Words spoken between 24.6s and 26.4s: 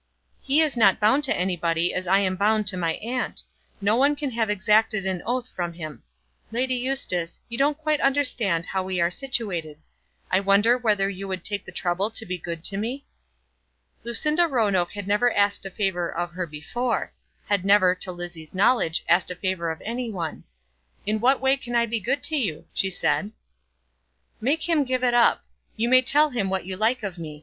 him give it up. You may tell